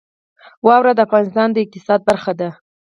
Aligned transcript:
واوره 0.65 0.91
د 0.95 0.99
افغانستان 1.07 1.47
د 1.51 1.57
اقتصاد 1.65 1.99
برخه 2.09 2.33
ده. 2.39 2.49